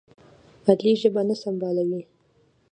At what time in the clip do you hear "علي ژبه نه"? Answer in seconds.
0.69-1.35